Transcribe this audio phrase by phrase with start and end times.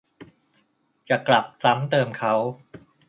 [1.09, 2.33] จะกลับซ้ำเติมเขา